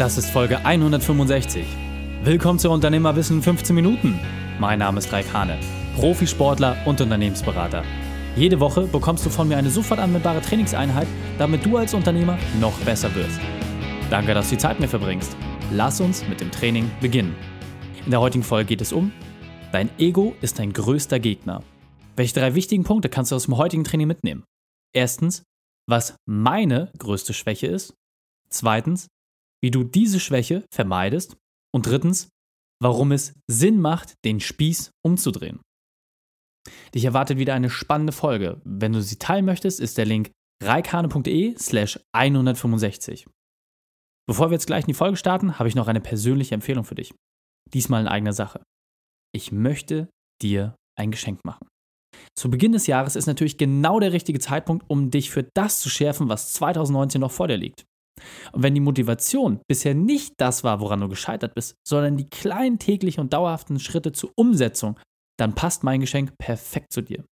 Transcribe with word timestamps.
Das 0.00 0.16
ist 0.16 0.30
Folge 0.30 0.64
165. 0.64 1.62
Willkommen 2.24 2.58
zu 2.58 2.70
Unternehmerwissen 2.70 3.36
in 3.36 3.42
15 3.42 3.74
Minuten. 3.76 4.18
Mein 4.58 4.78
Name 4.78 4.98
ist 4.98 5.12
Raik 5.12 5.30
Hane, 5.30 5.58
Profisportler 5.94 6.74
und 6.86 7.02
Unternehmensberater. 7.02 7.84
Jede 8.34 8.60
Woche 8.60 8.86
bekommst 8.86 9.26
du 9.26 9.28
von 9.28 9.46
mir 9.46 9.58
eine 9.58 9.68
sofort 9.68 10.00
anwendbare 10.00 10.40
Trainingseinheit, 10.40 11.06
damit 11.36 11.66
du 11.66 11.76
als 11.76 11.92
Unternehmer 11.92 12.38
noch 12.58 12.72
besser 12.78 13.14
wirst. 13.14 13.38
Danke, 14.08 14.32
dass 14.32 14.48
du 14.48 14.54
die 14.54 14.62
Zeit 14.62 14.80
mir 14.80 14.88
verbringst. 14.88 15.36
Lass 15.70 16.00
uns 16.00 16.26
mit 16.26 16.40
dem 16.40 16.50
Training 16.50 16.90
beginnen. 17.02 17.36
In 18.02 18.10
der 18.10 18.22
heutigen 18.22 18.42
Folge 18.42 18.68
geht 18.68 18.80
es 18.80 18.94
um 18.94 19.12
Dein 19.70 19.90
Ego 19.98 20.34
ist 20.40 20.60
dein 20.60 20.72
größter 20.72 21.20
Gegner. 21.20 21.62
Welche 22.16 22.40
drei 22.40 22.54
wichtigen 22.54 22.84
Punkte 22.84 23.10
kannst 23.10 23.32
du 23.32 23.36
aus 23.36 23.44
dem 23.44 23.58
heutigen 23.58 23.84
Training 23.84 24.08
mitnehmen? 24.08 24.44
Erstens, 24.94 25.42
was 25.86 26.14
meine 26.24 26.90
größte 26.96 27.34
Schwäche 27.34 27.66
ist. 27.66 27.92
Zweitens, 28.48 29.08
wie 29.62 29.70
du 29.70 29.84
diese 29.84 30.20
Schwäche 30.20 30.64
vermeidest. 30.72 31.36
Und 31.74 31.86
drittens, 31.86 32.28
warum 32.82 33.12
es 33.12 33.34
Sinn 33.50 33.80
macht, 33.80 34.14
den 34.24 34.40
Spieß 34.40 34.90
umzudrehen. 35.04 35.60
Dich 36.94 37.04
erwartet 37.04 37.38
wieder 37.38 37.54
eine 37.54 37.70
spannende 37.70 38.12
Folge. 38.12 38.60
Wenn 38.64 38.92
du 38.92 39.02
sie 39.02 39.16
teilen 39.16 39.44
möchtest, 39.44 39.80
ist 39.80 39.98
der 39.98 40.06
Link 40.06 40.30
reikane.de 40.62 41.56
slash 41.56 42.00
165. 42.12 43.26
Bevor 44.28 44.50
wir 44.50 44.54
jetzt 44.54 44.66
gleich 44.66 44.84
in 44.84 44.88
die 44.88 44.94
Folge 44.94 45.16
starten, 45.16 45.58
habe 45.58 45.68
ich 45.68 45.74
noch 45.74 45.88
eine 45.88 46.00
persönliche 46.00 46.54
Empfehlung 46.54 46.84
für 46.84 46.94
dich. 46.94 47.14
Diesmal 47.72 48.02
in 48.02 48.08
eigener 48.08 48.32
Sache 48.32 48.62
ich 49.32 49.52
möchte 49.52 50.08
dir 50.42 50.76
ein 50.98 51.10
Geschenk 51.10 51.44
machen. 51.44 51.66
Zu 52.36 52.50
Beginn 52.50 52.72
des 52.72 52.86
Jahres 52.86 53.16
ist 53.16 53.26
natürlich 53.26 53.58
genau 53.58 54.00
der 54.00 54.12
richtige 54.12 54.38
Zeitpunkt, 54.38 54.84
um 54.88 55.10
dich 55.10 55.30
für 55.30 55.48
das 55.54 55.80
zu 55.80 55.88
schärfen, 55.88 56.28
was 56.28 56.52
2019 56.54 57.20
noch 57.20 57.30
vor 57.30 57.48
dir 57.48 57.56
liegt. 57.56 57.84
Und 58.52 58.62
wenn 58.62 58.74
die 58.74 58.80
Motivation 58.80 59.60
bisher 59.68 59.94
nicht 59.94 60.34
das 60.38 60.64
war, 60.64 60.80
woran 60.80 61.00
du 61.00 61.08
gescheitert 61.08 61.54
bist, 61.54 61.74
sondern 61.86 62.16
die 62.16 62.28
kleinen 62.28 62.78
täglichen 62.78 63.20
und 63.20 63.32
dauerhaften 63.32 63.78
Schritte 63.78 64.12
zur 64.12 64.30
Umsetzung, 64.36 64.98
dann 65.38 65.54
passt 65.54 65.84
mein 65.84 66.00
Geschenk 66.00 66.36
perfekt 66.38 66.92
zu 66.92 67.02
dir. 67.02 67.24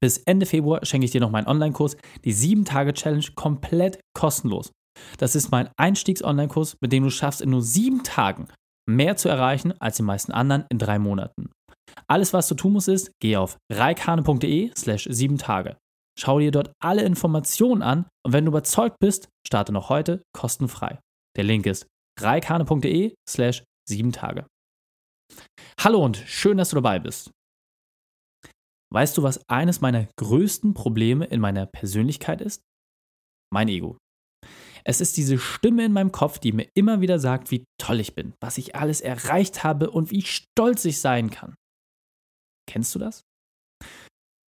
Bis 0.00 0.18
Ende 0.18 0.46
Februar 0.46 0.84
schenke 0.84 1.04
ich 1.04 1.10
dir 1.10 1.20
noch 1.20 1.30
meinen 1.30 1.46
Online-Kurs, 1.46 1.96
die 2.24 2.34
7-Tage-Challenge, 2.34 3.26
komplett 3.34 4.00
kostenlos. 4.14 4.72
Das 5.18 5.34
ist 5.34 5.50
mein 5.50 5.68
Einstiegs-Online-Kurs, 5.76 6.76
mit 6.80 6.92
dem 6.92 7.04
du 7.04 7.10
schaffst, 7.10 7.40
in 7.40 7.50
nur 7.50 7.62
sieben 7.62 8.02
Tagen 8.02 8.48
mehr 8.88 9.16
zu 9.16 9.28
erreichen 9.28 9.72
als 9.80 9.96
die 9.96 10.02
meisten 10.02 10.32
anderen 10.32 10.64
in 10.70 10.78
drei 10.78 10.98
Monaten. 10.98 11.50
Alles, 12.06 12.32
was 12.32 12.48
du 12.48 12.54
tun 12.54 12.72
musst, 12.72 12.88
ist, 12.88 13.12
geh 13.20 13.36
auf 13.36 13.56
reikhane.de 13.72 14.72
slash 14.76 15.08
sieben 15.10 15.38
Tage. 15.38 15.76
Schau 16.18 16.38
dir 16.38 16.50
dort 16.50 16.72
alle 16.80 17.02
Informationen 17.02 17.82
an 17.82 18.06
und 18.24 18.32
wenn 18.32 18.44
du 18.44 18.50
überzeugt 18.50 18.98
bist, 19.00 19.28
starte 19.46 19.72
noch 19.72 19.88
heute 19.88 20.22
kostenfrei. 20.32 21.00
Der 21.36 21.44
Link 21.44 21.66
ist 21.66 21.86
reikhane.de 22.20 23.14
slash 23.28 23.64
sieben 23.88 24.12
Tage. 24.12 24.46
Hallo 25.80 26.04
und 26.04 26.16
schön, 26.16 26.56
dass 26.56 26.70
du 26.70 26.76
dabei 26.76 26.98
bist. 27.00 27.30
Weißt 28.92 29.18
du, 29.18 29.24
was 29.24 29.40
eines 29.48 29.80
meiner 29.80 30.06
größten 30.16 30.72
Probleme 30.72 31.24
in 31.24 31.40
meiner 31.40 31.66
Persönlichkeit 31.66 32.40
ist? 32.40 32.62
Mein 33.52 33.68
Ego. 33.68 33.98
Es 34.84 35.00
ist 35.00 35.16
diese 35.16 35.38
Stimme 35.38 35.84
in 35.84 35.92
meinem 35.92 36.12
Kopf, 36.12 36.38
die 36.38 36.52
mir 36.52 36.68
immer 36.74 37.00
wieder 37.00 37.18
sagt, 37.18 37.50
wie 37.50 37.64
toll 37.78 38.00
ich 38.00 38.14
bin, 38.14 38.34
was 38.40 38.58
ich 38.58 38.76
alles 38.76 39.00
erreicht 39.00 39.64
habe 39.64 39.90
und 39.90 40.10
wie 40.10 40.22
stolz 40.22 40.84
ich 40.84 41.00
sein 41.00 41.30
kann. 41.30 41.54
Kennst 42.68 42.94
du 42.94 42.98
das? 42.98 43.22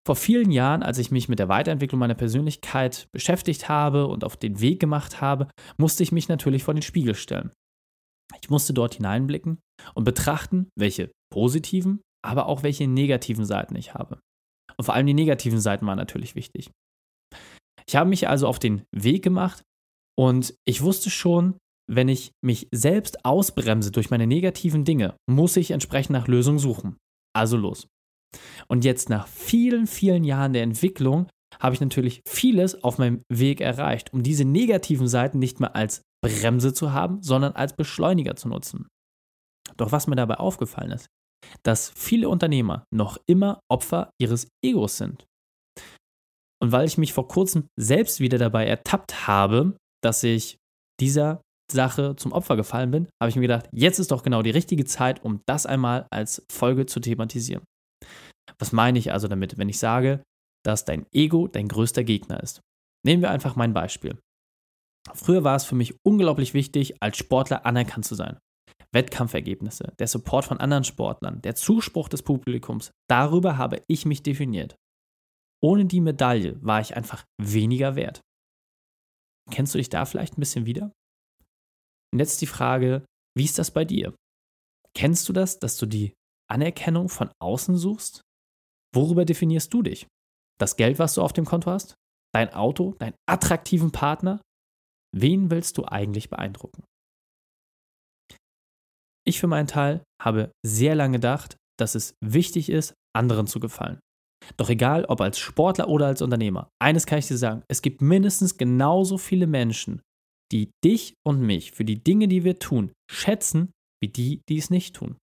Vor 0.05 0.15
vielen 0.15 0.51
Jahren, 0.51 0.83
als 0.83 0.97
ich 0.97 1.11
mich 1.11 1.29
mit 1.29 1.39
der 1.39 1.47
Weiterentwicklung 1.47 1.99
meiner 1.99 2.13
Persönlichkeit 2.13 3.07
beschäftigt 3.13 3.69
habe 3.69 4.07
und 4.07 4.23
auf 4.23 4.35
den 4.35 4.59
Weg 4.59 4.79
gemacht 4.79 5.21
habe, 5.21 5.47
musste 5.77 6.03
ich 6.03 6.11
mich 6.11 6.27
natürlich 6.27 6.63
vor 6.63 6.73
den 6.73 6.83
Spiegel 6.83 7.15
stellen. 7.15 7.51
Ich 8.41 8.49
musste 8.49 8.73
dort 8.73 8.95
hineinblicken 8.95 9.59
und 9.93 10.03
betrachten, 10.03 10.67
welche 10.77 11.11
positiven, 11.31 12.01
aber 12.25 12.47
auch 12.47 12.63
welche 12.63 12.87
negativen 12.87 13.45
Seiten 13.45 13.75
ich 13.75 13.93
habe. 13.93 14.19
Und 14.77 14.85
vor 14.85 14.93
allem 14.93 15.07
die 15.07 15.13
negativen 15.13 15.59
Seiten 15.59 15.85
waren 15.85 15.97
natürlich 15.97 16.35
wichtig. 16.35 16.71
Ich 17.87 17.95
habe 17.95 18.09
mich 18.09 18.27
also 18.27 18.47
auf 18.47 18.59
den 18.59 18.83
Weg 18.91 19.23
gemacht, 19.23 19.63
und 20.15 20.55
ich 20.65 20.81
wusste 20.81 21.09
schon, 21.09 21.57
wenn 21.89 22.07
ich 22.07 22.31
mich 22.43 22.67
selbst 22.71 23.25
ausbremse 23.25 23.91
durch 23.91 24.09
meine 24.09 24.27
negativen 24.27 24.85
Dinge, 24.85 25.15
muss 25.29 25.57
ich 25.57 25.71
entsprechend 25.71 26.11
nach 26.11 26.27
Lösungen 26.27 26.59
suchen. 26.59 26.97
Also 27.35 27.57
los. 27.57 27.87
Und 28.67 28.85
jetzt 28.85 29.09
nach 29.09 29.27
vielen, 29.27 29.87
vielen 29.87 30.23
Jahren 30.23 30.53
der 30.53 30.63
Entwicklung 30.63 31.27
habe 31.59 31.75
ich 31.75 31.81
natürlich 31.81 32.21
vieles 32.27 32.83
auf 32.83 32.97
meinem 32.97 33.23
Weg 33.31 33.61
erreicht, 33.61 34.11
um 34.13 34.23
diese 34.23 34.45
negativen 34.45 35.07
Seiten 35.07 35.39
nicht 35.39 35.59
mehr 35.59 35.75
als 35.75 36.01
Bremse 36.23 36.73
zu 36.73 36.93
haben, 36.93 37.21
sondern 37.21 37.53
als 37.53 37.75
Beschleuniger 37.75 38.35
zu 38.35 38.47
nutzen. 38.47 38.87
Doch 39.77 39.91
was 39.91 40.07
mir 40.07 40.15
dabei 40.15 40.35
aufgefallen 40.35 40.91
ist, 40.91 41.07
dass 41.63 41.91
viele 41.95 42.29
Unternehmer 42.29 42.85
noch 42.93 43.17
immer 43.27 43.59
Opfer 43.69 44.09
ihres 44.19 44.47
Egos 44.63 44.97
sind. 44.97 45.25
Und 46.61 46.71
weil 46.71 46.85
ich 46.85 46.97
mich 46.97 47.13
vor 47.13 47.27
kurzem 47.27 47.67
selbst 47.77 48.19
wieder 48.19 48.37
dabei 48.37 48.65
ertappt 48.65 49.27
habe, 49.27 49.75
dass 50.01 50.23
ich 50.23 50.57
dieser 50.99 51.41
Sache 51.71 52.15
zum 52.15 52.31
Opfer 52.31 52.55
gefallen 52.55 52.91
bin, 52.91 53.07
habe 53.21 53.29
ich 53.29 53.35
mir 53.35 53.41
gedacht, 53.41 53.67
jetzt 53.73 53.99
ist 53.99 54.11
doch 54.11 54.23
genau 54.23 54.41
die 54.41 54.51
richtige 54.51 54.85
Zeit, 54.85 55.23
um 55.23 55.41
das 55.45 55.65
einmal 55.65 56.07
als 56.11 56.45
Folge 56.51 56.85
zu 56.85 56.99
thematisieren. 56.99 57.63
Was 58.59 58.71
meine 58.71 58.99
ich 58.99 59.11
also 59.11 59.27
damit, 59.27 59.57
wenn 59.57 59.69
ich 59.69 59.79
sage, 59.79 60.23
dass 60.63 60.85
dein 60.85 61.05
Ego 61.11 61.47
dein 61.47 61.67
größter 61.67 62.03
Gegner 62.03 62.41
ist? 62.41 62.61
Nehmen 63.05 63.21
wir 63.21 63.31
einfach 63.31 63.55
mein 63.55 63.73
Beispiel. 63.73 64.17
Früher 65.13 65.43
war 65.43 65.55
es 65.55 65.65
für 65.65 65.75
mich 65.75 65.95
unglaublich 66.05 66.53
wichtig, 66.53 67.01
als 67.01 67.17
Sportler 67.17 67.65
anerkannt 67.65 68.05
zu 68.05 68.15
sein. 68.15 68.37
Wettkampfergebnisse, 68.93 69.93
der 69.99 70.07
Support 70.07 70.45
von 70.45 70.59
anderen 70.59 70.83
Sportlern, 70.83 71.41
der 71.41 71.55
Zuspruch 71.55 72.09
des 72.09 72.21
Publikums, 72.21 72.91
darüber 73.09 73.57
habe 73.57 73.81
ich 73.87 74.05
mich 74.05 74.23
definiert. 74.23 74.75
Ohne 75.61 75.85
die 75.85 76.01
Medaille 76.01 76.61
war 76.61 76.79
ich 76.79 76.95
einfach 76.95 77.25
weniger 77.41 77.95
wert. 77.95 78.21
Kennst 79.51 79.73
du 79.73 79.77
dich 79.77 79.89
da 79.89 80.05
vielleicht 80.05 80.37
ein 80.37 80.41
bisschen 80.41 80.65
wieder? 80.65 80.91
Und 82.13 82.19
jetzt 82.19 82.41
die 82.41 82.47
Frage, 82.47 83.03
wie 83.35 83.45
ist 83.45 83.57
das 83.57 83.71
bei 83.71 83.83
dir? 83.83 84.15
Kennst 84.95 85.27
du 85.27 85.33
das, 85.33 85.59
dass 85.59 85.77
du 85.77 85.85
die 85.85 86.13
Anerkennung 86.49 87.09
von 87.09 87.31
außen 87.41 87.77
suchst? 87.77 88.21
Worüber 88.93 89.25
definierst 89.25 89.73
du 89.73 89.81
dich? 89.81 90.07
Das 90.59 90.75
Geld, 90.75 90.99
was 90.99 91.15
du 91.15 91.21
auf 91.21 91.33
dem 91.33 91.45
Konto 91.45 91.71
hast? 91.71 91.95
Dein 92.33 92.53
Auto? 92.53 92.95
Deinen 92.99 93.15
attraktiven 93.27 93.91
Partner? 93.91 94.41
Wen 95.15 95.51
willst 95.51 95.77
du 95.77 95.85
eigentlich 95.85 96.29
beeindrucken? 96.29 96.83
Ich 99.25 99.39
für 99.39 99.47
meinen 99.47 99.67
Teil 99.67 100.03
habe 100.21 100.51
sehr 100.65 100.95
lange 100.95 101.17
gedacht, 101.17 101.55
dass 101.79 101.95
es 101.95 102.15
wichtig 102.23 102.69
ist, 102.69 102.93
anderen 103.15 103.47
zu 103.47 103.59
gefallen. 103.59 103.99
Doch 104.57 104.69
egal, 104.69 105.05
ob 105.05 105.21
als 105.21 105.39
Sportler 105.39 105.87
oder 105.87 106.07
als 106.07 106.21
Unternehmer, 106.21 106.69
eines 106.81 107.05
kann 107.05 107.19
ich 107.19 107.27
dir 107.27 107.37
sagen, 107.37 107.63
es 107.69 107.81
gibt 107.81 108.01
mindestens 108.01 108.57
genauso 108.57 109.17
viele 109.17 109.47
Menschen, 109.47 110.01
die 110.51 110.71
dich 110.83 111.15
und 111.25 111.41
mich 111.41 111.71
für 111.71 111.85
die 111.85 112.03
Dinge, 112.03 112.27
die 112.27 112.43
wir 112.43 112.59
tun, 112.59 112.91
schätzen, 113.09 113.71
wie 114.01 114.09
die, 114.09 114.41
die 114.49 114.57
es 114.57 114.69
nicht 114.69 114.95
tun. 114.95 115.17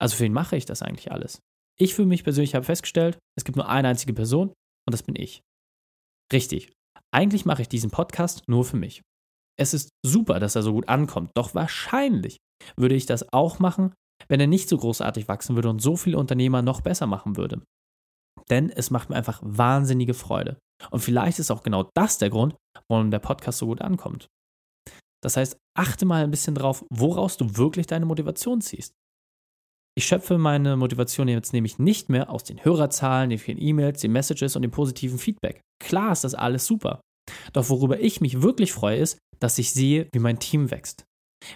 Also 0.00 0.16
für 0.16 0.24
wen 0.24 0.32
mache 0.32 0.56
ich 0.56 0.64
das 0.64 0.82
eigentlich 0.82 1.10
alles? 1.10 1.40
Ich 1.78 1.94
für 1.94 2.06
mich 2.06 2.24
persönlich 2.24 2.54
habe 2.54 2.64
festgestellt, 2.64 3.18
es 3.36 3.44
gibt 3.44 3.56
nur 3.56 3.68
eine 3.68 3.88
einzige 3.88 4.14
Person 4.14 4.48
und 4.48 4.92
das 4.92 5.02
bin 5.02 5.16
ich. 5.16 5.40
Richtig. 6.32 6.72
Eigentlich 7.12 7.44
mache 7.44 7.62
ich 7.62 7.68
diesen 7.68 7.90
Podcast 7.90 8.42
nur 8.48 8.64
für 8.64 8.76
mich. 8.76 9.02
Es 9.58 9.74
ist 9.74 9.90
super, 10.04 10.40
dass 10.40 10.56
er 10.56 10.62
so 10.62 10.72
gut 10.72 10.88
ankommt, 10.88 11.30
doch 11.34 11.54
wahrscheinlich 11.54 12.38
würde 12.76 12.94
ich 12.94 13.06
das 13.06 13.32
auch 13.32 13.58
machen, 13.58 13.92
wenn 14.28 14.40
er 14.40 14.46
nicht 14.46 14.68
so 14.68 14.76
großartig 14.76 15.28
wachsen 15.28 15.54
würde 15.54 15.68
und 15.68 15.80
so 15.80 15.96
viele 15.96 16.18
Unternehmer 16.18 16.62
noch 16.62 16.80
besser 16.80 17.06
machen 17.06 17.36
würde 17.36 17.62
denn 18.50 18.70
es 18.70 18.90
macht 18.90 19.10
mir 19.10 19.16
einfach 19.16 19.40
wahnsinnige 19.42 20.14
Freude. 20.14 20.58
Und 20.90 21.00
vielleicht 21.00 21.38
ist 21.38 21.50
auch 21.50 21.62
genau 21.62 21.88
das 21.94 22.18
der 22.18 22.30
Grund, 22.30 22.56
warum 22.88 23.10
der 23.10 23.18
Podcast 23.18 23.58
so 23.58 23.66
gut 23.66 23.80
ankommt. 23.80 24.28
Das 25.22 25.36
heißt, 25.36 25.56
achte 25.76 26.04
mal 26.04 26.24
ein 26.24 26.30
bisschen 26.30 26.54
drauf, 26.54 26.84
woraus 26.90 27.36
du 27.36 27.56
wirklich 27.56 27.86
deine 27.86 28.04
Motivation 28.04 28.60
ziehst. 28.60 28.92
Ich 29.96 30.06
schöpfe 30.06 30.38
meine 30.38 30.76
Motivation 30.76 31.28
jetzt 31.28 31.52
nämlich 31.52 31.78
nicht 31.78 32.08
mehr 32.08 32.28
aus 32.28 32.42
den 32.42 32.64
Hörerzahlen, 32.64 33.30
den 33.30 33.38
vielen 33.38 33.60
E-Mails, 33.60 34.00
den 34.00 34.12
Messages 34.12 34.56
und 34.56 34.62
dem 34.62 34.72
positiven 34.72 35.18
Feedback. 35.18 35.60
Klar 35.80 36.12
ist 36.12 36.24
das 36.24 36.34
alles 36.34 36.66
super. 36.66 37.00
Doch 37.52 37.68
worüber 37.68 38.00
ich 38.00 38.20
mich 38.20 38.42
wirklich 38.42 38.72
freue, 38.72 38.98
ist, 38.98 39.18
dass 39.38 39.58
ich 39.58 39.72
sehe, 39.72 40.08
wie 40.12 40.18
mein 40.18 40.40
Team 40.40 40.70
wächst, 40.70 41.04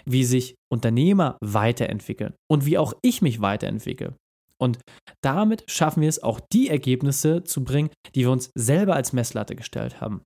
wie 0.05 0.23
sich 0.23 0.55
Unternehmer 0.71 1.37
weiterentwickeln 1.41 2.33
und 2.49 2.65
wie 2.65 2.77
auch 2.77 2.93
ich 3.01 3.21
mich 3.21 3.41
weiterentwickle. 3.41 4.15
Und 4.61 4.79
damit 5.21 5.63
schaffen 5.67 6.01
wir 6.01 6.09
es 6.09 6.23
auch, 6.23 6.39
die 6.51 6.69
Ergebnisse 6.69 7.43
zu 7.43 7.63
bringen, 7.63 7.89
die 8.15 8.21
wir 8.21 8.31
uns 8.31 8.51
selber 8.57 8.95
als 8.95 9.13
Messlatte 9.13 9.55
gestellt 9.55 10.01
haben. 10.01 10.21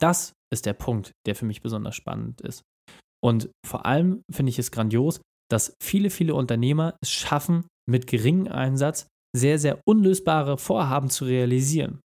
Das 0.00 0.32
ist 0.52 0.66
der 0.66 0.72
Punkt, 0.72 1.12
der 1.26 1.34
für 1.34 1.46
mich 1.46 1.62
besonders 1.62 1.94
spannend 1.96 2.40
ist. 2.40 2.62
Und 3.22 3.50
vor 3.66 3.86
allem 3.86 4.22
finde 4.30 4.50
ich 4.50 4.58
es 4.58 4.70
grandios, 4.70 5.20
dass 5.50 5.74
viele, 5.82 6.10
viele 6.10 6.34
Unternehmer 6.34 6.96
es 7.02 7.10
schaffen, 7.10 7.66
mit 7.88 8.06
geringem 8.06 8.52
Einsatz 8.52 9.08
sehr, 9.36 9.58
sehr 9.58 9.80
unlösbare 9.86 10.58
Vorhaben 10.58 11.10
zu 11.10 11.24
realisieren. 11.24 12.00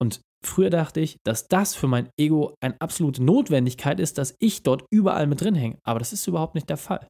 Und 0.00 0.20
früher 0.44 0.70
dachte 0.70 1.00
ich, 1.00 1.16
dass 1.24 1.48
das 1.48 1.74
für 1.74 1.88
mein 1.88 2.10
Ego 2.18 2.54
eine 2.62 2.80
absolute 2.80 3.22
Notwendigkeit 3.22 4.00
ist, 4.00 4.18
dass 4.18 4.36
ich 4.38 4.62
dort 4.62 4.84
überall 4.92 5.26
mit 5.26 5.40
drin 5.40 5.54
hänge. 5.54 5.78
Aber 5.84 5.98
das 5.98 6.12
ist 6.12 6.26
überhaupt 6.26 6.54
nicht 6.54 6.68
der 6.68 6.76
Fall. 6.76 7.06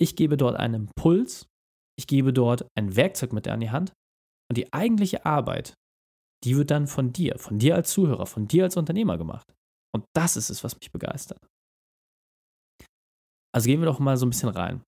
Ich 0.00 0.16
gebe 0.16 0.36
dort 0.36 0.56
einen 0.56 0.86
Impuls, 0.86 1.46
ich 1.98 2.06
gebe 2.06 2.32
dort 2.32 2.66
ein 2.76 2.96
Werkzeug 2.96 3.32
mit 3.32 3.48
an 3.48 3.60
die 3.60 3.70
Hand 3.70 3.92
und 4.50 4.56
die 4.58 4.72
eigentliche 4.72 5.24
Arbeit, 5.24 5.74
die 6.44 6.56
wird 6.56 6.70
dann 6.70 6.86
von 6.86 7.12
dir, 7.12 7.38
von 7.38 7.58
dir 7.58 7.74
als 7.74 7.90
Zuhörer, 7.90 8.26
von 8.26 8.46
dir 8.46 8.64
als 8.64 8.76
Unternehmer 8.76 9.18
gemacht. 9.18 9.46
Und 9.94 10.04
das 10.14 10.36
ist 10.36 10.50
es, 10.50 10.62
was 10.62 10.78
mich 10.78 10.92
begeistert. 10.92 11.44
Also 13.54 13.66
gehen 13.66 13.80
wir 13.80 13.86
doch 13.86 13.98
mal 13.98 14.16
so 14.18 14.26
ein 14.26 14.30
bisschen 14.30 14.50
rein. 14.50 14.82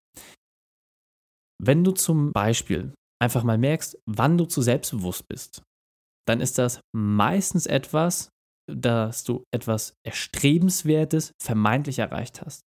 Wenn 1.61 1.85
du 1.85 1.93
zum 1.93 2.33
Beispiel 2.33 2.95
einfach 3.21 3.43
mal 3.43 3.59
merkst, 3.59 3.99
wann 4.07 4.39
du 4.39 4.45
zu 4.45 4.63
selbstbewusst 4.63 5.27
bist, 5.29 5.63
dann 6.27 6.41
ist 6.41 6.59
das 6.59 6.81
meistens 6.95 7.67
etwas, 7.67 8.31
dass 8.71 9.25
du 9.25 9.45
etwas 9.53 9.95
Erstrebenswertes 10.07 11.33
vermeintlich 11.43 11.99
erreicht 11.99 12.43
hast. 12.43 12.61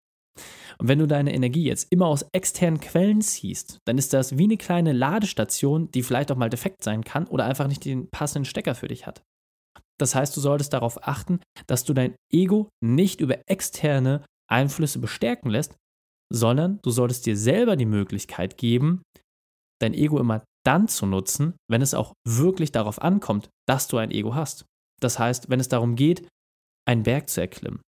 Und 0.79 0.87
wenn 0.87 0.99
du 0.99 1.07
deine 1.07 1.33
Energie 1.33 1.65
jetzt 1.65 1.91
immer 1.91 2.07
aus 2.07 2.25
externen 2.33 2.79
Quellen 2.79 3.21
ziehst, 3.21 3.77
dann 3.85 3.97
ist 3.97 4.13
das 4.13 4.37
wie 4.37 4.45
eine 4.45 4.57
kleine 4.57 4.93
Ladestation, 4.93 5.91
die 5.91 6.01
vielleicht 6.01 6.31
auch 6.31 6.37
mal 6.37 6.49
defekt 6.49 6.83
sein 6.83 7.03
kann 7.03 7.27
oder 7.27 7.45
einfach 7.45 7.67
nicht 7.67 7.85
den 7.85 8.09
passenden 8.09 8.45
Stecker 8.45 8.73
für 8.73 8.87
dich 8.87 9.05
hat. 9.05 9.21
Das 9.99 10.15
heißt, 10.15 10.35
du 10.35 10.41
solltest 10.41 10.73
darauf 10.73 11.07
achten, 11.07 11.41
dass 11.67 11.83
du 11.83 11.93
dein 11.93 12.15
Ego 12.33 12.69
nicht 12.83 13.21
über 13.21 13.37
externe 13.47 14.25
Einflüsse 14.49 14.97
bestärken 14.99 15.51
lässt, 15.51 15.75
sondern 16.31 16.79
du 16.81 16.91
solltest 16.91 17.25
dir 17.25 17.37
selber 17.37 17.75
die 17.75 17.85
Möglichkeit 17.85 18.57
geben, 18.57 19.03
dein 19.81 19.93
Ego 19.93 20.19
immer 20.19 20.43
dann 20.65 20.87
zu 20.87 21.05
nutzen, 21.05 21.55
wenn 21.69 21.81
es 21.81 21.93
auch 21.93 22.13
wirklich 22.27 22.71
darauf 22.71 23.01
ankommt, 23.01 23.49
dass 23.67 23.87
du 23.87 23.97
ein 23.97 24.11
Ego 24.11 24.35
hast. 24.35 24.65
Das 25.01 25.17
heißt, 25.17 25.49
wenn 25.49 25.59
es 25.59 25.69
darum 25.69 25.95
geht, 25.95 26.27
einen 26.87 27.03
Berg 27.03 27.29
zu 27.29 27.41
erklimmen, 27.41 27.81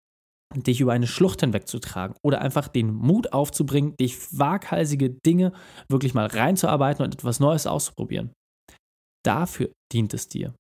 dich 0.56 0.82
über 0.82 0.94
eine 0.94 1.08
Schlucht 1.08 1.42
hinwegzutragen 1.42 2.16
oder 2.24 2.42
einfach 2.42 2.68
den 2.68 2.94
Mut 2.94 3.34
aufzubringen, 3.34 3.96
dich 4.00 4.38
waghalsige 4.38 5.12
Dinge 5.12 5.54
wirklich 5.90 6.14
mal 6.14 6.28
reinzuarbeiten 6.28 7.06
und 7.06 7.14
etwas 7.14 7.40
Neues 7.40 7.68
auszuprobieren. 7.68 8.32
Dafür 9.26 9.72
dient 9.92 10.14
es 10.14 10.28
dir. 10.28 10.54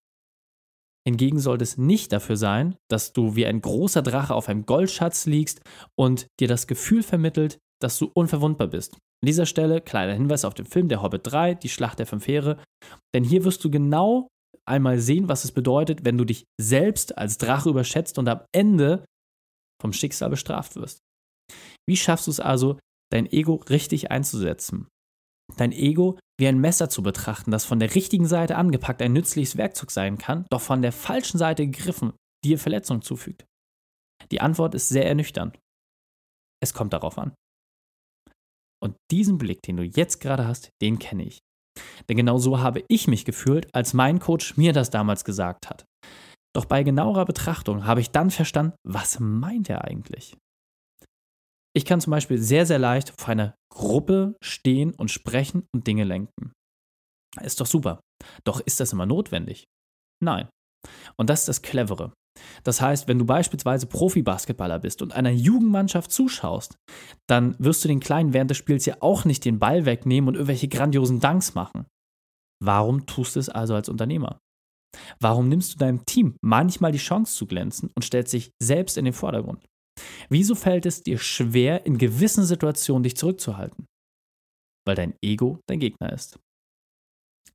Hingegen 1.05 1.39
sollte 1.39 1.63
es 1.63 1.77
nicht 1.77 2.13
dafür 2.13 2.37
sein, 2.37 2.77
dass 2.89 3.11
du 3.11 3.35
wie 3.35 3.45
ein 3.45 3.59
großer 3.59 4.01
Drache 4.01 4.33
auf 4.33 4.47
einem 4.47 4.65
Goldschatz 4.65 5.25
liegst 5.25 5.61
und 5.99 6.27
dir 6.39 6.47
das 6.47 6.65
Gefühl 6.65 7.03
vermittelt, 7.03 7.59
dass 7.83 7.97
du 7.97 8.11
unverwundbar 8.13 8.67
bist. 8.67 8.93
An 8.93 9.27
dieser 9.27 9.45
Stelle 9.45 9.81
kleiner 9.81 10.13
Hinweis 10.13 10.45
auf 10.45 10.53
den 10.53 10.65
Film 10.65 10.87
Der 10.87 11.01
Hobbit 11.01 11.21
3, 11.23 11.55
Die 11.55 11.69
Schlacht 11.69 11.99
der 11.99 12.07
Fünf 12.07 12.27
Heere, 12.27 12.61
denn 13.13 13.23
hier 13.23 13.43
wirst 13.43 13.63
du 13.63 13.69
genau 13.69 14.27
einmal 14.65 14.99
sehen, 14.99 15.27
was 15.27 15.43
es 15.43 15.51
bedeutet, 15.51 16.05
wenn 16.05 16.17
du 16.17 16.25
dich 16.25 16.45
selbst 16.59 17.17
als 17.17 17.37
Drache 17.37 17.69
überschätzt 17.69 18.17
und 18.17 18.27
am 18.27 18.41
Ende 18.53 19.05
vom 19.81 19.93
Schicksal 19.93 20.29
bestraft 20.29 20.75
wirst. 20.75 20.99
Wie 21.87 21.97
schaffst 21.97 22.27
du 22.27 22.31
es 22.31 22.39
also, 22.39 22.79
dein 23.11 23.25
Ego 23.31 23.55
richtig 23.69 24.11
einzusetzen? 24.11 24.87
Dein 25.57 25.73
Ego 25.73 26.17
wie 26.39 26.47
ein 26.47 26.59
Messer 26.59 26.89
zu 26.89 27.03
betrachten, 27.03 27.51
das 27.51 27.65
von 27.65 27.79
der 27.79 27.93
richtigen 27.93 28.25
Seite 28.25 28.55
angepackt 28.55 29.01
ein 29.01 29.13
nützliches 29.13 29.57
Werkzeug 29.57 29.91
sein 29.91 30.17
kann, 30.17 30.45
doch 30.49 30.61
von 30.61 30.81
der 30.81 30.91
falschen 30.91 31.37
Seite 31.37 31.67
gegriffen 31.67 32.13
dir 32.43 32.57
Verletzungen 32.57 33.01
zufügt? 33.01 33.45
Die 34.31 34.41
Antwort 34.41 34.73
ist 34.73 34.89
sehr 34.89 35.05
ernüchternd. 35.05 35.59
Es 36.61 36.73
kommt 36.73 36.93
darauf 36.93 37.17
an. 37.17 37.33
Und 38.83 38.97
diesen 39.11 39.37
Blick, 39.37 39.61
den 39.61 39.77
du 39.77 39.83
jetzt 39.83 40.19
gerade 40.19 40.45
hast, 40.45 40.69
den 40.81 40.99
kenne 40.99 41.23
ich. 41.23 41.39
Denn 42.09 42.17
genau 42.17 42.37
so 42.37 42.59
habe 42.59 42.83
ich 42.89 43.07
mich 43.07 43.23
gefühlt, 43.23 43.73
als 43.73 43.93
mein 43.93 44.19
Coach 44.19 44.57
mir 44.57 44.73
das 44.73 44.89
damals 44.89 45.23
gesagt 45.23 45.69
hat. 45.69 45.85
Doch 46.53 46.65
bei 46.65 46.83
genauerer 46.83 47.25
Betrachtung 47.25 47.85
habe 47.85 48.01
ich 48.01 48.11
dann 48.11 48.29
verstanden, 48.29 48.75
was 48.85 49.19
meint 49.19 49.69
er 49.69 49.85
eigentlich? 49.85 50.35
Ich 51.75 51.85
kann 51.85 52.01
zum 52.01 52.11
Beispiel 52.11 52.37
sehr, 52.37 52.65
sehr 52.65 52.77
leicht 52.77 53.19
vor 53.19 53.29
einer 53.29 53.55
Gruppe 53.73 54.35
stehen 54.43 54.93
und 54.93 55.09
sprechen 55.09 55.65
und 55.73 55.87
Dinge 55.87 56.03
lenken. 56.03 56.51
Ist 57.41 57.61
doch 57.61 57.65
super. 57.65 58.01
Doch 58.43 58.59
ist 58.59 58.79
das 58.79 58.93
immer 58.93 59.07
notwendig? 59.07 59.63
Nein. 60.21 60.49
Und 61.17 61.29
das 61.29 61.39
ist 61.41 61.47
das 61.47 61.61
Clevere. 61.63 62.13
Das 62.63 62.81
heißt, 62.81 63.07
wenn 63.07 63.19
du 63.19 63.25
beispielsweise 63.25 63.87
Profi-Basketballer 63.87 64.79
bist 64.79 65.01
und 65.01 65.13
einer 65.13 65.31
Jugendmannschaft 65.31 66.11
zuschaust, 66.11 66.77
dann 67.27 67.55
wirst 67.59 67.83
du 67.83 67.87
den 67.87 67.99
Kleinen 67.99 68.33
während 68.33 68.49
des 68.49 68.57
Spiels 68.57 68.85
ja 68.85 68.97
auch 68.99 69.25
nicht 69.25 69.45
den 69.45 69.59
Ball 69.59 69.85
wegnehmen 69.85 70.27
und 70.27 70.35
irgendwelche 70.35 70.67
grandiosen 70.67 71.19
Danks 71.19 71.55
machen. 71.55 71.85
Warum 72.63 73.05
tust 73.05 73.35
du 73.35 73.39
es 73.39 73.49
also 73.49 73.75
als 73.75 73.89
Unternehmer? 73.89 74.39
Warum 75.19 75.49
nimmst 75.49 75.73
du 75.73 75.77
deinem 75.77 76.05
Team 76.05 76.37
manchmal 76.41 76.91
die 76.91 76.99
Chance 76.99 77.35
zu 77.35 77.45
glänzen 77.45 77.89
und 77.95 78.03
stellst 78.03 78.33
dich 78.33 78.51
selbst 78.61 78.97
in 78.97 79.05
den 79.05 79.13
Vordergrund? 79.13 79.65
Wieso 80.29 80.55
fällt 80.55 80.85
es 80.85 81.01
dir 81.01 81.17
schwer, 81.17 81.85
in 81.85 81.97
gewissen 81.97 82.45
Situationen 82.45 83.03
dich 83.03 83.17
zurückzuhalten? 83.17 83.85
Weil 84.85 84.95
dein 84.95 85.15
Ego 85.23 85.59
dein 85.67 85.79
Gegner 85.79 86.11
ist. 86.11 86.39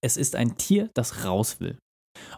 Es 0.00 0.17
ist 0.17 0.37
ein 0.37 0.56
Tier, 0.56 0.90
das 0.94 1.25
raus 1.25 1.61
will. 1.61 1.79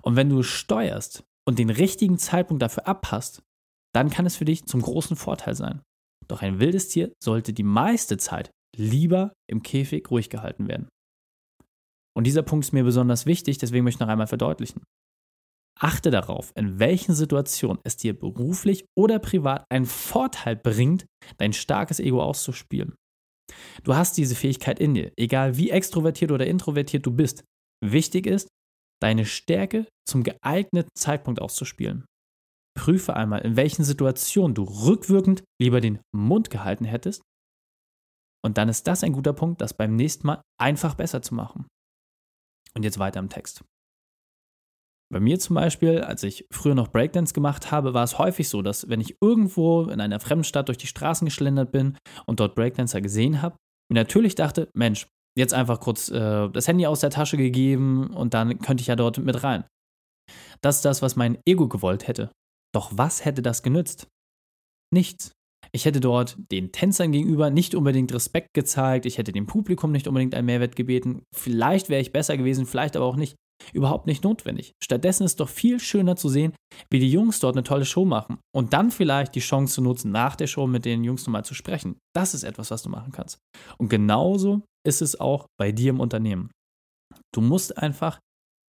Und 0.03 0.17
wenn 0.17 0.29
du 0.29 0.41
es 0.41 0.47
steuerst 0.47 1.25
und 1.51 1.59
den 1.59 1.71
richtigen 1.71 2.17
Zeitpunkt 2.17 2.63
dafür 2.63 2.87
abpasst, 2.87 3.43
dann 3.93 4.09
kann 4.09 4.25
es 4.25 4.37
für 4.37 4.45
dich 4.45 4.67
zum 4.67 4.83
großen 4.83 5.17
Vorteil 5.17 5.57
sein. 5.57 5.83
Doch 6.29 6.43
ein 6.43 6.61
wildes 6.61 6.87
Tier 6.87 7.13
sollte 7.21 7.53
die 7.53 7.65
meiste 7.65 8.19
Zeit 8.19 8.53
lieber 8.77 9.33
im 9.51 9.65
Käfig 9.65 10.09
ruhig 10.13 10.31
gehalten 10.31 10.69
werden. 10.69 10.89
Und 12.17 12.29
dieser 12.29 12.45
Punkt 12.45 12.67
ist 12.67 12.73
mir 12.73 12.85
besonders 12.85 13.27
wichtig, 13.27 13.59
deswegen 13.59 13.83
möchte 13.83 13.97
ich 13.97 14.01
noch 14.01 14.13
einmal 14.13 14.29
verdeutlichen. 14.29 14.85
Achte 15.77 16.13
darauf, 16.13 16.53
in 16.55 16.79
welchen 16.79 17.17
Situationen 17.17 17.81
es 17.83 17.97
dir 17.97 18.17
beruflich 18.17 18.85
oder 18.97 19.19
privat 19.19 19.65
einen 19.73 19.87
Vorteil 19.87 20.55
bringt, 20.55 21.05
dein 21.39 21.53
starkes 21.53 21.99
Ego 21.99 22.23
auszuspielen. 22.23 22.95
Du 23.83 23.97
hast 23.97 24.17
diese 24.17 24.37
Fähigkeit 24.37 24.79
in 24.79 24.95
dir, 24.95 25.11
egal 25.17 25.57
wie 25.57 25.71
extrovertiert 25.71 26.31
oder 26.31 26.47
introvertiert 26.47 27.05
du 27.07 27.11
bist. 27.11 27.43
Wichtig 27.85 28.29
ist, 28.29 28.47
deine 29.03 29.27
Stärke 29.27 29.87
zum 30.07 30.23
geeigneten 30.23 30.91
Zeitpunkt 30.97 31.41
auszuspielen. 31.41 32.05
Prüfe 32.77 33.15
einmal, 33.15 33.41
in 33.41 33.57
welchen 33.57 33.85
Situationen 33.85 34.55
du 34.55 34.63
rückwirkend 34.63 35.43
lieber 35.61 35.81
den 35.81 36.01
Mund 36.15 36.51
gehalten 36.51 36.85
hättest. 36.85 37.23
Und 38.45 38.57
dann 38.57 38.69
ist 38.69 38.87
das 38.87 39.05
ein 39.05 39.13
guter 39.13 39.33
Punkt, 39.33 39.61
das 39.61 39.75
beim 39.75 39.97
nächsten 39.97 40.27
Mal 40.27 40.43
einfach 40.59 40.95
besser 40.95 41.21
zu 41.21 41.35
machen. 41.35 41.67
Und 42.75 42.85
jetzt 42.85 42.99
weiter 42.99 43.21
im 43.21 43.29
Text. 43.29 43.65
Bei 45.13 45.19
mir 45.19 45.41
zum 45.41 45.55
Beispiel, 45.55 46.03
als 46.03 46.23
ich 46.23 46.47
früher 46.53 46.77
noch 46.77 46.89
Breakdance 46.89 47.35
gemacht 47.35 47.73
habe, 47.73 47.95
war 47.95 48.05
es 48.05 48.19
häufig 48.19 48.49
so, 48.49 48.63
dass 48.63 48.89
wenn 48.89 49.01
ich 49.01 49.17
irgendwo 49.21 49.83
in 49.89 50.01
einer 50.01 50.21
fremden 50.21 50.45
Stadt 50.45 50.69
durch 50.69 50.79
die 50.79 50.87
Straßen 50.87 51.25
geschlendert 51.25 51.73
bin 51.73 51.99
und 52.27 52.39
dort 52.39 52.55
Breakdancer 52.55 53.01
gesehen 53.01 53.43
habe, 53.43 53.57
mir 53.91 53.97
natürlich 53.97 54.37
dachte, 54.37 54.71
Mensch, 54.73 55.09
jetzt 55.37 55.55
einfach 55.55 55.81
kurz 55.81 56.09
äh, 56.11 56.49
das 56.49 56.69
Handy 56.69 56.87
aus 56.87 57.01
der 57.01 57.11
Tasche 57.11 57.37
gegeben 57.37 58.11
und 58.15 58.35
dann 58.35 58.59
könnte 58.59 58.83
ich 58.83 58.89
ja 58.89 58.97
dort 58.97 59.19
mit 59.19 59.43
rein. 59.43 59.65
Das 60.61 60.77
ist 60.77 60.85
das, 60.85 61.03
was 61.03 61.17
mein 61.17 61.39
Ego 61.47 61.69
gewollt 61.69 62.07
hätte. 62.09 62.31
Doch 62.75 62.91
was 62.95 63.25
hätte 63.25 63.43
das 63.43 63.63
genützt? 63.63 64.07
Nichts. 64.93 65.33
Ich 65.73 65.85
hätte 65.85 66.01
dort 66.01 66.37
den 66.51 66.73
Tänzern 66.73 67.13
gegenüber 67.13 67.51
nicht 67.51 67.75
unbedingt 67.75 68.13
Respekt 68.13 68.55
gezeigt, 68.55 69.07
ich 69.07 69.19
hätte 69.19 69.33
dem 69.33 69.47
Publikum 69.47 69.93
nicht 69.93 70.09
unbedingt 70.09 70.35
einen 70.35 70.47
Mehrwert 70.47 70.75
gebeten. 70.75 71.23
Vielleicht 71.35 71.89
wäre 71.89 72.01
ich 72.01 72.13
besser 72.13 72.37
gewesen, 72.37 72.67
vielleicht 72.67 72.97
aber 72.97 73.07
auch 73.07 73.17
nicht. 73.17 73.37
Überhaupt 73.73 74.07
nicht 74.07 74.25
notwendig. 74.25 74.73
Stattdessen 74.83 75.25
ist 75.25 75.41
doch 75.41 75.49
viel 75.49 75.81
schöner 75.81 76.17
zu 76.17 76.29
sehen, 76.29 76.55
wie 76.91 76.99
die 76.99 77.11
Jungs 77.11 77.41
dort 77.41 77.57
eine 77.57 77.65
tolle 77.65 77.85
Show 77.85 78.05
machen 78.05 78.39
und 78.55 78.73
dann 78.73 78.91
vielleicht 78.91 79.35
die 79.35 79.41
Chance 79.41 79.75
zu 79.75 79.83
nutzen, 79.83 80.11
nach 80.11 80.37
der 80.37 80.47
Show 80.47 80.67
mit 80.67 80.85
den 80.85 81.05
Jungs 81.05 81.27
nochmal 81.27 81.45
zu 81.45 81.55
sprechen. 81.55 81.99
Das 82.15 82.35
ist 82.35 82.43
etwas, 82.43 82.71
was 82.71 82.83
du 82.83 82.89
machen 82.89 83.13
kannst. 83.13 83.39
Und 83.79 83.89
genauso 83.89 84.63
ist 84.87 85.03
es 85.03 85.19
auch 85.21 85.47
bei 85.59 85.73
dir 85.73 85.91
im 85.91 86.01
Unternehmen. 86.01 86.51
Du 87.35 87.41
musst 87.41 87.77
einfach 87.77 88.19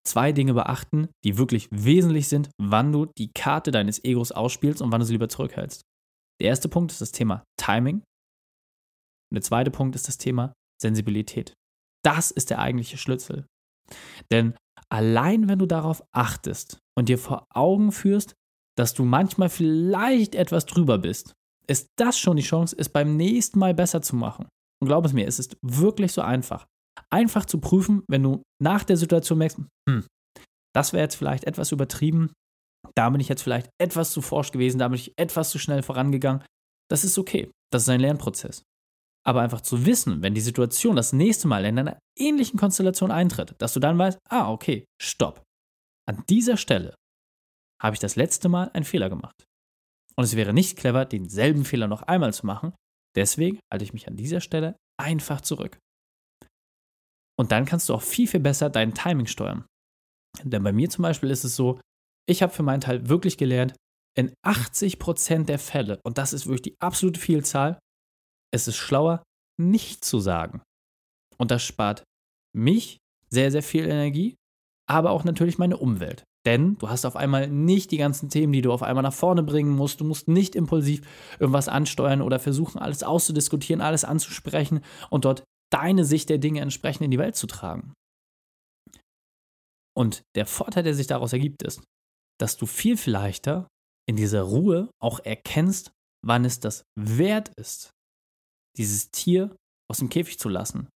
zwei 0.07 0.33
Dinge 0.33 0.55
beachten, 0.55 1.09
die 1.25 1.39
wirklich 1.39 1.69
wesentlich 1.71 2.29
sind, 2.29 2.51
wann 2.61 2.93
du 2.93 3.07
die 3.19 3.31
Karte 3.33 3.71
deines 3.71 4.03
Egos 4.05 4.33
ausspielst 4.33 4.83
und 4.83 4.91
wann 4.93 5.01
du 5.01 5.07
sie 5.07 5.13
lieber 5.13 5.29
zurückhältst. 5.29 5.83
Der 6.41 6.49
erste 6.49 6.69
Punkt 6.69 6.91
ist 6.93 7.01
das 7.01 7.13
Thema 7.13 7.45
Timing. 7.59 7.97
Und 7.97 9.35
der 9.35 9.43
zweite 9.43 9.71
Punkt 9.71 9.95
ist 9.95 10.09
das 10.09 10.19
Thema 10.19 10.53
Sensibilität. 10.81 11.53
Das 12.03 12.31
ist 12.31 12.51
der 12.51 12.59
eigentliche 12.59 12.97
Schlüssel. 12.97 13.47
Denn 14.31 14.55
allein 14.91 15.49
wenn 15.49 15.59
du 15.59 15.67
darauf 15.67 16.03
achtest 16.13 16.79
und 16.97 17.09
dir 17.09 17.19
vor 17.19 17.47
Augen 17.55 17.93
führst, 17.93 18.35
dass 18.77 18.95
du 18.95 19.05
manchmal 19.05 19.49
vielleicht 19.49 20.35
etwas 20.35 20.67
drüber 20.67 20.99
bist, 20.99 21.35
ist 21.67 21.89
das 21.97 22.19
schon 22.19 22.37
die 22.37 22.43
Chance, 22.43 22.75
es 22.79 22.89
beim 22.89 23.17
nächsten 23.17 23.59
Mal 23.59 23.75
besser 23.75 24.03
zu 24.03 24.17
machen. 24.17 24.49
Und 24.83 24.89
glaub 24.89 25.05
es 25.05 25.13
mir, 25.13 25.27
es 25.27 25.39
ist 25.39 25.57
wirklich 25.63 26.13
so 26.13 26.23
einfach. 26.23 26.67
Einfach 27.11 27.45
zu 27.45 27.61
prüfen, 27.61 28.03
wenn 28.09 28.23
du 28.23 28.43
nach 28.61 28.85
der 28.85 28.97
Situation 28.97 29.39
merkst, 29.39 29.59
hm, 29.89 30.05
das 30.75 30.93
wäre 30.93 31.03
jetzt 31.03 31.17
vielleicht 31.17 31.45
etwas 31.45 31.73
übertrieben, 31.73 32.33
da 32.95 33.11
bin 33.11 33.21
ich 33.21 33.29
jetzt 33.29 33.43
vielleicht 33.43 33.71
etwas 33.79 34.13
zu 34.13 34.23
forsch 34.23 34.53
gewesen, 34.53 34.79
da 34.79 34.89
bin 34.89 34.97
ich 34.97 35.13
etwas 35.17 35.51
zu 35.51 35.59
schnell 35.59 35.83
vorangegangen. 35.83 36.45
Das 36.91 37.05
ist 37.05 37.19
okay. 37.19 37.51
Das 37.73 37.83
ist 37.83 37.89
ein 37.89 38.01
Lernprozess. 38.01 38.65
Aber 39.31 39.43
einfach 39.43 39.61
zu 39.61 39.87
wissen, 39.87 40.23
wenn 40.23 40.35
die 40.35 40.41
Situation 40.41 40.97
das 40.97 41.13
nächste 41.13 41.47
Mal 41.47 41.65
in 41.65 41.79
einer 41.79 42.01
ähnlichen 42.19 42.59
Konstellation 42.59 43.13
eintritt, 43.13 43.55
dass 43.59 43.73
du 43.73 43.79
dann 43.79 43.97
weißt, 43.97 44.19
ah, 44.29 44.51
okay, 44.51 44.85
stopp. 45.01 45.45
An 46.09 46.25
dieser 46.29 46.57
Stelle 46.57 46.97
habe 47.81 47.95
ich 47.95 48.01
das 48.01 48.17
letzte 48.17 48.49
Mal 48.49 48.73
einen 48.75 48.85
Fehler 48.85 49.09
gemacht. 49.09 49.45
Und 50.17 50.25
es 50.25 50.35
wäre 50.35 50.53
nicht 50.53 50.77
clever, 50.77 51.05
denselben 51.05 51.65
Fehler 51.65 51.87
noch 51.87 52.03
einmal 52.03 52.35
zu 52.35 52.45
machen. 52.45 52.75
Deswegen 53.15 53.61
halte 53.73 53.85
ich 53.85 53.93
mich 53.93 54.09
an 54.09 54.17
dieser 54.17 54.41
Stelle 54.41 54.75
einfach 55.01 55.43
zurück. 55.43 55.79
Und 57.39 57.53
dann 57.53 57.67
kannst 57.67 57.89
du 57.89 57.95
auch 57.95 58.03
viel, 58.03 58.27
viel 58.27 58.41
besser 58.41 58.69
dein 58.69 58.95
Timing 58.95 59.29
steuern. 59.29 59.65
Denn 60.43 60.65
bei 60.65 60.73
mir 60.73 60.91
zum 60.91 61.03
Beispiel 61.03 61.31
ist 61.31 61.45
es 61.45 61.55
so, 61.55 61.81
ich 62.29 62.43
habe 62.43 62.53
für 62.53 62.65
meinen 62.65 62.81
Teil 62.81 63.09
wirklich 63.09 63.39
gelernt, 63.39 63.77
in 64.19 64.35
80% 64.45 65.45
der 65.45 65.61
Fälle, 65.61 66.01
und 66.05 66.19
das 66.19 66.33
ist 66.33 66.47
wirklich 66.47 66.63
die 66.63 66.81
absolute 66.81 67.21
Vielzahl, 67.21 67.79
es 68.53 68.69
ist 68.69 68.77
schlauer, 68.77 69.23
nicht 69.59 70.05
zu 70.05 70.21
sagen. 70.21 70.63
Und 71.39 71.51
das 71.51 71.63
spart 71.63 72.05
mich 72.55 72.99
sehr, 73.29 73.51
sehr 73.51 73.63
viel 73.63 73.85
Energie, 73.85 74.37
aber 74.89 75.11
auch 75.11 75.25
natürlich 75.25 75.59
meine 75.59 75.77
Umwelt. 75.77 76.25
Denn 76.47 76.79
du 76.79 76.89
hast 76.89 77.05
auf 77.05 77.17
einmal 77.17 77.49
nicht 77.49 77.91
die 77.91 77.99
ganzen 77.99 78.31
Themen, 78.31 78.53
die 78.53 78.63
du 78.63 78.73
auf 78.73 78.83
einmal 78.83 79.03
nach 79.03 79.13
vorne 79.13 79.43
bringen 79.43 79.71
musst. 79.71 80.01
Du 80.01 80.05
musst 80.05 80.27
nicht 80.27 80.57
impulsiv 80.57 81.03
irgendwas 81.39 81.69
ansteuern 81.69 82.23
oder 82.23 82.39
versuchen, 82.39 82.79
alles 82.79 83.03
auszudiskutieren, 83.03 83.83
alles 83.83 84.05
anzusprechen 84.05 84.81
und 85.11 85.27
dort 85.27 85.45
deine 85.71 86.05
Sicht 86.05 86.31
der 86.31 86.39
Dinge 86.39 86.61
entsprechend 86.61 87.03
in 87.03 87.11
die 87.11 87.19
Welt 87.19 87.37
zu 87.37 87.47
tragen. 87.47 87.93
Und 89.95 90.23
der 90.35 90.47
Vorteil, 90.47 90.83
der 90.83 90.95
sich 90.95 91.07
daraus 91.07 91.33
ergibt, 91.33 91.63
ist, 91.63 91.83
dass 92.41 92.57
du 92.57 92.65
viel, 92.65 92.97
viel 92.97 93.13
leichter 93.13 93.69
in 94.09 94.17
dieser 94.17 94.43
Ruhe 94.43 94.91
auch 94.99 95.21
erkennst, 95.21 95.93
wann 96.25 96.45
es 96.45 96.59
das 96.59 96.85
wert 96.99 97.51
ist, 97.57 97.91
dieses 98.77 99.11
Tier 99.11 99.55
aus 99.91 99.99
dem 99.99 100.09
Käfig 100.09 100.39
zu 100.39 100.49
lassen, 100.49 100.89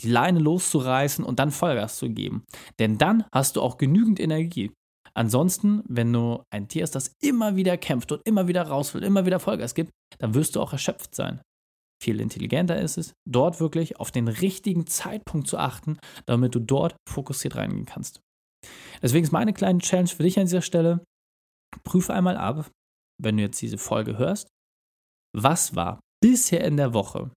die 0.00 0.08
Leine 0.08 0.40
loszureißen 0.40 1.24
und 1.24 1.38
dann 1.38 1.50
Vollgas 1.50 1.96
zu 1.96 2.10
geben. 2.10 2.44
Denn 2.78 2.98
dann 2.98 3.24
hast 3.32 3.56
du 3.56 3.62
auch 3.62 3.78
genügend 3.78 4.20
Energie. 4.20 4.72
Ansonsten, 5.14 5.82
wenn 5.86 6.12
du 6.12 6.42
ein 6.50 6.68
Tier 6.68 6.82
hast, 6.82 6.94
das 6.94 7.14
immer 7.20 7.56
wieder 7.56 7.76
kämpft 7.76 8.12
und 8.12 8.22
immer 8.24 8.48
wieder 8.48 8.62
raus 8.62 8.94
will, 8.94 9.02
immer 9.02 9.26
wieder 9.26 9.40
Vollgas 9.40 9.74
gibt, 9.74 9.90
dann 10.18 10.34
wirst 10.34 10.56
du 10.56 10.60
auch 10.60 10.72
erschöpft 10.72 11.14
sein. 11.14 11.40
Viel 12.02 12.20
intelligenter 12.20 12.80
ist 12.80 12.98
es, 12.98 13.14
dort 13.28 13.60
wirklich 13.60 14.00
auf 14.00 14.10
den 14.10 14.26
richtigen 14.26 14.86
Zeitpunkt 14.86 15.46
zu 15.46 15.58
achten, 15.58 15.98
damit 16.26 16.54
du 16.54 16.58
dort 16.58 16.96
fokussiert 17.08 17.56
reingehen 17.56 17.86
kannst. 17.86 18.20
Deswegen 19.02 19.24
ist 19.24 19.32
meine 19.32 19.52
kleine 19.52 19.78
Challenge 19.78 20.08
für 20.08 20.22
dich 20.22 20.38
an 20.38 20.46
dieser 20.46 20.62
Stelle, 20.62 21.04
prüfe 21.84 22.12
einmal 22.12 22.36
ab, 22.36 22.70
wenn 23.22 23.36
du 23.36 23.42
jetzt 23.42 23.60
diese 23.62 23.78
Folge 23.78 24.18
hörst, 24.18 24.48
was 25.36 25.76
war 25.76 26.00
bisher 26.22 26.64
in 26.64 26.76
der 26.78 26.94
Woche 26.94 27.30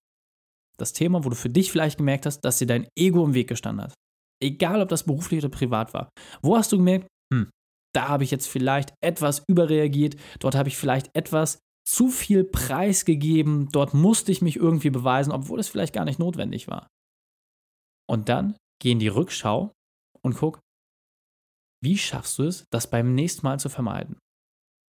das 0.77 0.93
Thema, 0.93 1.23
wo 1.23 1.29
du 1.29 1.35
für 1.35 1.49
dich 1.49 1.71
vielleicht 1.71 1.97
gemerkt 1.97 2.25
hast, 2.25 2.41
dass 2.41 2.57
dir 2.57 2.67
dein 2.67 2.87
Ego 2.97 3.23
im 3.25 3.33
Weg 3.33 3.47
gestanden 3.47 3.85
hat. 3.85 3.93
Egal, 4.41 4.81
ob 4.81 4.89
das 4.89 5.05
beruflich 5.05 5.39
oder 5.39 5.49
privat 5.49 5.93
war. 5.93 6.09
Wo 6.41 6.57
hast 6.57 6.71
du 6.71 6.77
gemerkt, 6.77 7.07
hm, 7.33 7.49
da 7.93 8.09
habe 8.09 8.23
ich 8.23 8.31
jetzt 8.31 8.47
vielleicht 8.47 8.93
etwas 9.01 9.43
überreagiert, 9.47 10.17
dort 10.39 10.55
habe 10.55 10.69
ich 10.69 10.77
vielleicht 10.77 11.09
etwas 11.15 11.59
zu 11.87 12.09
viel 12.09 12.43
preisgegeben, 12.43 13.69
dort 13.71 13.93
musste 13.93 14.31
ich 14.31 14.41
mich 14.41 14.57
irgendwie 14.57 14.89
beweisen, 14.89 15.31
obwohl 15.31 15.59
es 15.59 15.69
vielleicht 15.69 15.93
gar 15.93 16.03
nicht 16.03 16.19
notwendig 16.19 16.67
war. 16.67 16.87
Und 18.09 18.27
dann 18.27 18.57
geh 18.81 18.91
in 18.91 18.99
die 18.99 19.07
Rückschau 19.07 19.71
und 20.21 20.35
guck, 20.35 20.59
wie 21.83 21.97
schaffst 21.97 22.39
du 22.39 22.43
es, 22.43 22.65
das 22.71 22.89
beim 22.89 23.13
nächsten 23.13 23.45
Mal 23.45 23.59
zu 23.59 23.69
vermeiden? 23.69 24.17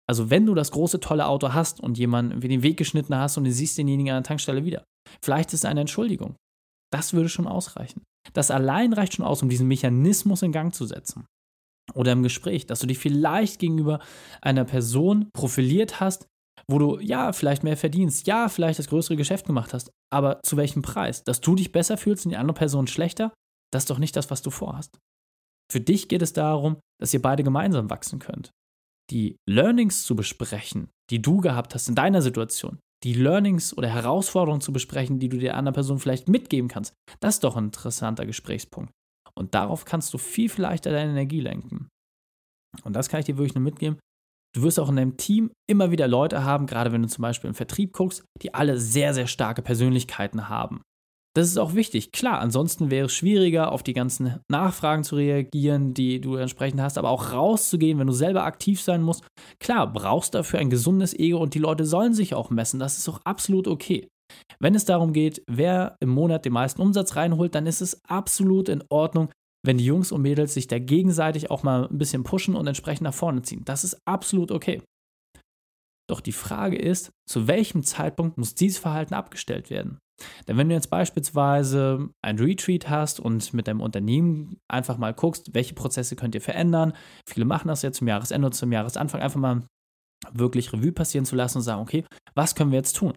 Also 0.08 0.30
wenn 0.30 0.46
du 0.46 0.54
das 0.54 0.70
große, 0.70 1.00
tolle 1.00 1.26
Auto 1.26 1.52
hast 1.52 1.80
und 1.80 1.98
jemanden 1.98 2.40
den 2.40 2.62
Weg 2.62 2.76
geschnitten 2.76 3.16
hast 3.16 3.36
und 3.36 3.44
du 3.44 3.52
siehst 3.52 3.76
denjenigen 3.76 4.12
an 4.12 4.22
der 4.22 4.28
Tankstelle 4.28 4.64
wieder, 4.64 4.84
vielleicht 5.20 5.52
ist 5.52 5.60
es 5.60 5.64
eine 5.64 5.80
Entschuldigung. 5.80 6.36
Das 6.92 7.12
würde 7.12 7.28
schon 7.28 7.48
ausreichen. 7.48 8.02
Das 8.32 8.50
allein 8.50 8.92
reicht 8.92 9.14
schon 9.14 9.25
aus, 9.25 9.42
um 9.42 9.48
diesen 9.48 9.68
Mechanismus 9.68 10.42
in 10.42 10.52
Gang 10.52 10.75
zu 10.75 10.86
setzen. 10.86 11.26
Oder 11.94 12.12
im 12.12 12.22
Gespräch, 12.22 12.66
dass 12.66 12.80
du 12.80 12.86
dich 12.86 12.98
vielleicht 12.98 13.58
gegenüber 13.58 14.00
einer 14.40 14.64
Person 14.64 15.28
profiliert 15.32 16.00
hast, 16.00 16.26
wo 16.68 16.78
du 16.78 16.98
ja 16.98 17.32
vielleicht 17.32 17.64
mehr 17.64 17.76
verdienst, 17.76 18.26
ja 18.26 18.48
vielleicht 18.48 18.78
das 18.78 18.88
größere 18.88 19.16
Geschäft 19.16 19.46
gemacht 19.46 19.72
hast, 19.72 19.90
aber 20.12 20.40
zu 20.42 20.56
welchem 20.56 20.82
Preis? 20.82 21.22
Dass 21.22 21.40
du 21.40 21.54
dich 21.54 21.70
besser 21.70 21.96
fühlst 21.96 22.26
und 22.26 22.30
die 22.30 22.36
andere 22.36 22.56
Person 22.56 22.86
schlechter, 22.86 23.32
das 23.72 23.84
ist 23.84 23.90
doch 23.90 23.98
nicht 23.98 24.16
das, 24.16 24.30
was 24.30 24.42
du 24.42 24.50
vorhast. 24.50 24.98
Für 25.70 25.80
dich 25.80 26.08
geht 26.08 26.22
es 26.22 26.32
darum, 26.32 26.78
dass 27.00 27.14
ihr 27.14 27.22
beide 27.22 27.44
gemeinsam 27.44 27.90
wachsen 27.90 28.18
könnt 28.18 28.50
die 29.10 29.36
Learnings 29.48 30.04
zu 30.04 30.16
besprechen, 30.16 30.90
die 31.10 31.22
du 31.22 31.40
gehabt 31.40 31.75
hast 31.75 31.88
in 31.88 31.94
deiner 31.94 32.22
Situation, 32.22 32.78
die 33.04 33.14
Learnings 33.14 33.76
oder 33.76 33.88
Herausforderungen 33.88 34.60
zu 34.60 34.72
besprechen, 34.72 35.18
die 35.18 35.28
du 35.28 35.38
der 35.38 35.56
anderen 35.56 35.75
Person 35.75 35.98
vielleicht 35.98 36.28
mitgeben 36.28 36.68
kannst, 36.68 36.94
das 37.20 37.36
ist 37.36 37.44
doch 37.44 37.56
ein 37.56 37.66
interessanter 37.66 38.26
Gesprächspunkt. 38.26 38.92
Und 39.34 39.54
darauf 39.54 39.84
kannst 39.84 40.12
du 40.14 40.18
viel, 40.18 40.48
viel 40.48 40.62
leichter 40.62 40.90
deine 40.90 41.10
Energie 41.10 41.40
lenken. 41.40 41.88
Und 42.84 42.94
das 42.94 43.08
kann 43.08 43.20
ich 43.20 43.26
dir 43.26 43.36
wirklich 43.36 43.54
nur 43.54 43.64
mitgeben. 43.64 43.98
Du 44.54 44.62
wirst 44.62 44.80
auch 44.80 44.88
in 44.88 44.96
deinem 44.96 45.18
Team 45.18 45.50
immer 45.68 45.90
wieder 45.90 46.08
Leute 46.08 46.42
haben, 46.42 46.66
gerade 46.66 46.90
wenn 46.90 47.02
du 47.02 47.08
zum 47.08 47.22
Beispiel 47.22 47.48
im 47.48 47.54
Vertrieb 47.54 47.92
guckst, 47.92 48.25
die 48.42 48.54
alle 48.54 48.78
sehr, 48.78 49.12
sehr 49.12 49.26
starke 49.26 49.60
Persönlichkeiten 49.60 50.48
haben. 50.48 50.80
Das 51.36 51.48
ist 51.48 51.58
auch 51.58 51.74
wichtig. 51.74 52.12
Klar, 52.12 52.40
ansonsten 52.40 52.90
wäre 52.90 53.06
es 53.06 53.12
schwieriger, 53.12 53.70
auf 53.70 53.82
die 53.82 53.92
ganzen 53.92 54.40
Nachfragen 54.48 55.04
zu 55.04 55.16
reagieren, 55.16 55.92
die 55.92 56.18
du 56.18 56.36
entsprechend 56.36 56.80
hast, 56.80 56.96
aber 56.96 57.10
auch 57.10 57.32
rauszugehen, 57.32 57.98
wenn 57.98 58.06
du 58.06 58.14
selber 58.14 58.44
aktiv 58.44 58.80
sein 58.80 59.02
musst. 59.02 59.22
Klar, 59.60 59.92
brauchst 59.92 60.34
dafür 60.34 60.60
ein 60.60 60.70
gesundes 60.70 61.12
Ego 61.12 61.36
und 61.36 61.52
die 61.52 61.58
Leute 61.58 61.84
sollen 61.84 62.14
sich 62.14 62.34
auch 62.34 62.48
messen. 62.48 62.80
Das 62.80 62.96
ist 62.96 63.06
auch 63.10 63.20
absolut 63.24 63.68
okay. 63.68 64.08
Wenn 64.60 64.74
es 64.74 64.86
darum 64.86 65.12
geht, 65.12 65.42
wer 65.46 65.98
im 66.00 66.08
Monat 66.08 66.46
den 66.46 66.54
meisten 66.54 66.80
Umsatz 66.80 67.16
reinholt, 67.16 67.54
dann 67.54 67.66
ist 67.66 67.82
es 67.82 68.02
absolut 68.06 68.70
in 68.70 68.82
Ordnung, 68.88 69.30
wenn 69.62 69.76
die 69.76 69.84
Jungs 69.84 70.12
und 70.12 70.22
Mädels 70.22 70.54
sich 70.54 70.68
da 70.68 70.78
gegenseitig 70.78 71.50
auch 71.50 71.62
mal 71.62 71.86
ein 71.86 71.98
bisschen 71.98 72.24
pushen 72.24 72.56
und 72.56 72.66
entsprechend 72.66 73.02
nach 73.02 73.12
vorne 73.12 73.42
ziehen. 73.42 73.62
Das 73.66 73.84
ist 73.84 74.00
absolut 74.06 74.50
okay. 74.50 74.80
Doch 76.08 76.22
die 76.22 76.32
Frage 76.32 76.78
ist, 76.78 77.10
zu 77.28 77.46
welchem 77.46 77.82
Zeitpunkt 77.82 78.38
muss 78.38 78.54
dieses 78.54 78.78
Verhalten 78.78 79.12
abgestellt 79.12 79.68
werden? 79.68 79.98
Denn 80.46 80.56
wenn 80.56 80.68
du 80.68 80.75
jetzt 80.75 80.90
beispielsweise 80.90 82.08
ein 82.23 82.38
Retreat 82.38 82.88
hast 82.88 83.20
und 83.20 83.52
mit 83.52 83.68
deinem 83.68 83.80
Unternehmen 83.80 84.58
einfach 84.68 84.99
mal 84.99 85.12
guckst, 85.12 85.54
welche 85.54 85.75
Prozesse 85.75 86.16
könnt 86.16 86.35
ihr 86.35 86.40
verändern, 86.40 86.94
viele 87.28 87.46
machen 87.46 87.68
das 87.68 87.82
jetzt 87.82 87.99
zum 87.99 88.08
Jahresende 88.08 88.50
zum 88.50 88.73
Jahresanfang, 88.73 89.20
einfach 89.20 89.40
mal 89.40 89.62
wirklich 90.32 90.73
Revue 90.73 90.92
passieren 90.92 91.26
zu 91.26 91.37
lassen 91.37 91.58
und 91.58 91.64
sagen, 91.64 91.82
okay, 91.82 92.04
was 92.35 92.54
können 92.54 92.70
wir 92.70 92.78
jetzt 92.78 92.96
tun? 92.96 93.14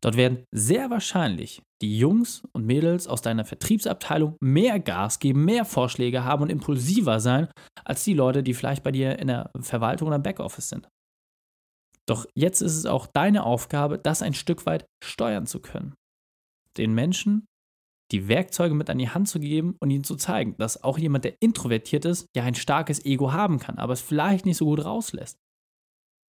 Dort 0.00 0.16
werden 0.16 0.44
sehr 0.52 0.90
wahrscheinlich 0.90 1.62
die 1.82 1.98
Jungs 1.98 2.42
und 2.52 2.66
Mädels 2.66 3.06
aus 3.06 3.22
deiner 3.22 3.44
Vertriebsabteilung 3.44 4.36
mehr 4.40 4.80
Gas 4.80 5.18
geben, 5.18 5.44
mehr 5.44 5.64
Vorschläge 5.64 6.24
haben 6.24 6.42
und 6.42 6.50
impulsiver 6.50 7.20
sein, 7.20 7.48
als 7.84 8.04
die 8.04 8.14
Leute, 8.14 8.42
die 8.42 8.54
vielleicht 8.54 8.82
bei 8.82 8.90
dir 8.90 9.18
in 9.18 9.28
der 9.28 9.50
Verwaltung 9.60 10.08
oder 10.08 10.16
im 10.16 10.22
Backoffice 10.22 10.70
sind. 10.70 10.88
Doch 12.08 12.26
jetzt 12.34 12.62
ist 12.62 12.76
es 12.76 12.86
auch 12.86 13.06
deine 13.06 13.44
Aufgabe, 13.44 13.98
das 13.98 14.22
ein 14.22 14.34
Stück 14.34 14.66
weit 14.66 14.86
steuern 15.04 15.46
zu 15.46 15.60
können 15.60 15.94
den 16.78 16.94
Menschen 16.94 17.46
die 18.12 18.28
Werkzeuge 18.28 18.74
mit 18.74 18.90
an 18.90 18.98
die 18.98 19.08
Hand 19.08 19.28
zu 19.28 19.40
geben 19.40 19.76
und 19.80 19.90
ihnen 19.90 20.04
zu 20.04 20.16
zeigen, 20.16 20.54
dass 20.58 20.84
auch 20.84 20.98
jemand, 20.98 21.24
der 21.24 21.34
introvertiert 21.40 22.04
ist, 22.04 22.26
ja 22.36 22.44
ein 22.44 22.54
starkes 22.54 23.04
Ego 23.04 23.32
haben 23.32 23.58
kann, 23.58 23.78
aber 23.78 23.94
es 23.94 24.02
vielleicht 24.02 24.44
nicht 24.44 24.58
so 24.58 24.66
gut 24.66 24.84
rauslässt. 24.84 25.38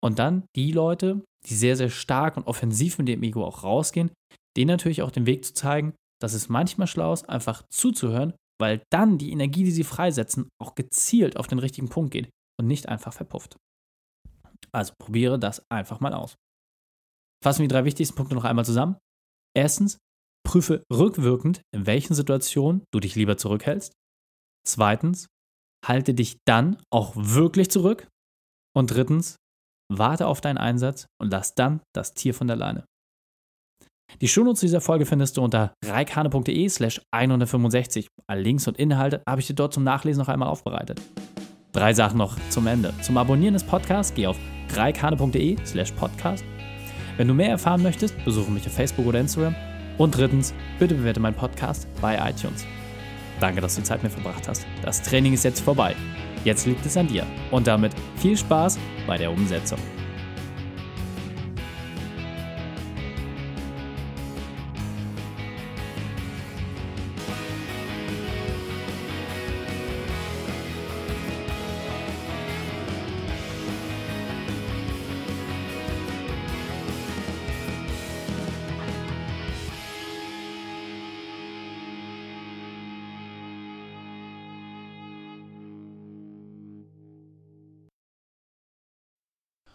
Und 0.02 0.18
dann 0.18 0.44
die 0.56 0.72
Leute, 0.72 1.24
die 1.46 1.54
sehr, 1.54 1.76
sehr 1.76 1.90
stark 1.90 2.36
und 2.36 2.46
offensiv 2.46 2.98
mit 2.98 3.08
dem 3.08 3.22
Ego 3.22 3.44
auch 3.44 3.64
rausgehen, 3.64 4.10
denen 4.56 4.68
natürlich 4.68 5.02
auch 5.02 5.10
den 5.10 5.26
Weg 5.26 5.44
zu 5.44 5.54
zeigen, 5.54 5.94
dass 6.20 6.34
es 6.34 6.48
manchmal 6.48 6.86
schlau 6.86 7.12
ist, 7.12 7.28
einfach 7.28 7.62
zuzuhören, 7.68 8.34
weil 8.60 8.82
dann 8.90 9.18
die 9.18 9.32
Energie, 9.32 9.64
die 9.64 9.72
sie 9.72 9.84
freisetzen, 9.84 10.48
auch 10.60 10.74
gezielt 10.74 11.36
auf 11.36 11.48
den 11.48 11.58
richtigen 11.58 11.88
Punkt 11.88 12.12
geht 12.12 12.30
und 12.60 12.68
nicht 12.68 12.88
einfach 12.88 13.12
verpufft. 13.12 13.56
Also 14.72 14.92
probiere 14.98 15.38
das 15.38 15.64
einfach 15.70 16.00
mal 16.00 16.14
aus. 16.14 16.36
Fassen 17.42 17.60
wir 17.60 17.68
die 17.68 17.74
drei 17.74 17.84
wichtigsten 17.84 18.14
Punkte 18.14 18.36
noch 18.36 18.44
einmal 18.44 18.64
zusammen. 18.64 18.96
Erstens, 19.56 19.98
Prüfe 20.52 20.84
rückwirkend, 20.92 21.62
in 21.74 21.86
welchen 21.86 22.12
Situationen 22.12 22.84
du 22.92 23.00
dich 23.00 23.14
lieber 23.14 23.38
zurückhältst. 23.38 23.94
Zweitens, 24.68 25.28
halte 25.82 26.12
dich 26.12 26.36
dann 26.46 26.76
auch 26.92 27.14
wirklich 27.16 27.70
zurück. 27.70 28.06
Und 28.76 28.90
drittens, 28.90 29.36
warte 29.90 30.26
auf 30.26 30.42
deinen 30.42 30.58
Einsatz 30.58 31.06
und 31.18 31.30
lass 31.30 31.54
dann 31.54 31.80
das 31.94 32.12
Tier 32.12 32.34
von 32.34 32.48
der 32.48 32.56
Leine. 32.56 32.84
Die 34.20 34.28
Shownotes 34.28 34.60
dieser 34.60 34.82
Folge 34.82 35.06
findest 35.06 35.38
du 35.38 35.42
unter 35.42 35.72
reikane.de 35.82 36.68
slash 36.68 37.00
165. 37.12 38.08
Alle 38.28 38.42
Links 38.42 38.68
und 38.68 38.76
Inhalte 38.76 39.22
habe 39.26 39.40
ich 39.40 39.46
dir 39.46 39.54
dort 39.54 39.72
zum 39.72 39.84
Nachlesen 39.84 40.20
noch 40.20 40.28
einmal 40.28 40.50
aufbereitet. 40.50 41.00
Drei 41.72 41.94
Sachen 41.94 42.18
noch 42.18 42.36
zum 42.50 42.66
Ende. 42.66 42.92
Zum 43.00 43.16
Abonnieren 43.16 43.54
des 43.54 43.64
Podcasts 43.64 44.12
geh 44.12 44.26
auf 44.26 44.36
reikane.de 44.74 45.64
slash 45.64 45.92
podcast. 45.92 46.44
Wenn 47.16 47.28
du 47.28 47.32
mehr 47.32 47.48
erfahren 47.48 47.82
möchtest, 47.82 48.22
besuche 48.26 48.50
mich 48.50 48.66
auf 48.66 48.74
Facebook 48.74 49.06
oder 49.06 49.18
Instagram 49.18 49.54
und 49.98 50.16
drittens, 50.16 50.54
bitte 50.78 50.94
bewerte 50.94 51.20
meinen 51.20 51.34
Podcast 51.34 51.86
bei 52.00 52.16
iTunes. 52.16 52.66
Danke, 53.40 53.60
dass 53.60 53.76
du 53.76 53.82
Zeit 53.82 54.02
mit 54.02 54.12
mir 54.12 54.22
verbracht 54.22 54.48
hast. 54.48 54.66
Das 54.82 55.02
Training 55.02 55.32
ist 55.32 55.44
jetzt 55.44 55.60
vorbei. 55.60 55.96
Jetzt 56.44 56.66
liegt 56.66 56.84
es 56.86 56.96
an 56.96 57.08
dir. 57.08 57.26
Und 57.50 57.66
damit 57.66 57.92
viel 58.16 58.36
Spaß 58.36 58.78
bei 59.06 59.16
der 59.16 59.30
Umsetzung. 59.30 59.78